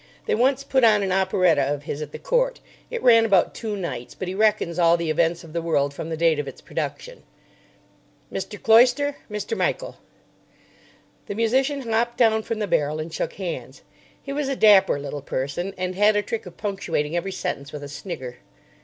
[0.25, 2.59] They once put on an operetta of his at the Court.
[2.89, 6.09] It ran about two nights, but he reckons all the events of the world from
[6.09, 7.21] the date of its production."
[8.33, 8.59] "Mr.
[8.59, 9.55] Cloyster—Mr.
[9.55, 9.97] Michael."
[11.27, 13.83] The musician hopped down from the barrel and shook hands.
[14.23, 17.83] He was a dapper little person, and had a trick of punctuating every sentence with
[17.83, 18.37] a snigger.